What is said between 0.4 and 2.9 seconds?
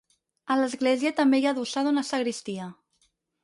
A l'església també hi ha adossada una sagristia.